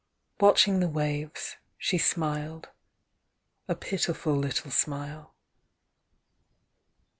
[0.39, 2.69] Watching the waves, she smiled,—
[3.67, 5.35] a pitiful little smile.